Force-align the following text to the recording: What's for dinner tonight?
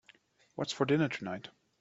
What's 0.55 0.73
for 0.73 0.85
dinner 0.87 1.07
tonight? 1.09 1.49